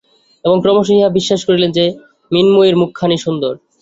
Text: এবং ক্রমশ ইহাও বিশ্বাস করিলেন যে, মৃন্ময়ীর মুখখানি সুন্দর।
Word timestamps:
এবং 0.43 0.57
ক্রমশ 0.61 0.87
ইহাও 0.89 1.15
বিশ্বাস 1.17 1.41
করিলেন 1.45 1.71
যে, 1.71 1.85
মৃন্ময়ীর 2.31 2.75
মুখখানি 2.77 3.17
সুন্দর। 3.17 3.53